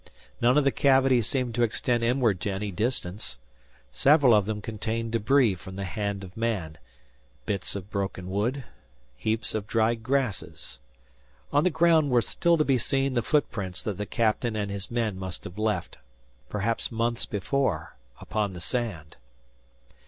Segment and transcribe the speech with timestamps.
[0.41, 3.37] None of its cavities seemed to extend inward to any distance.
[3.91, 6.79] Several of them contained debris from the hand of man,
[7.45, 8.63] bits of broken wood,
[9.15, 10.79] heaps of dried grasses.
[11.53, 14.89] On the ground were still to be seen the footprints that the captain and his
[14.89, 15.99] men must have left,
[16.49, 19.17] perhaps months before, upon the sand.